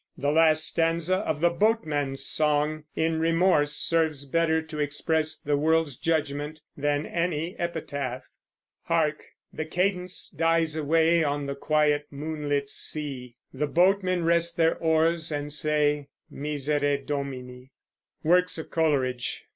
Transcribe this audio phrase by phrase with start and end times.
[0.17, 5.95] The last stanza of the boatman's song, in Remorse, serves better to express the world's
[5.95, 8.23] judgment than any epitaph:
[8.85, 9.23] Hark!
[9.53, 15.31] the cadence dies away On the quiet moon lit sea; The boatmen rest their oars
[15.31, 17.69] and say, Miserere Domini!
[18.23, 19.43] WORKS OF COLERIDGE.